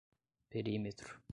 perímetro 0.49 1.21